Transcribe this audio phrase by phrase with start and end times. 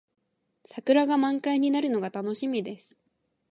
[0.65, 2.97] 桜が満開になるのが楽しみです。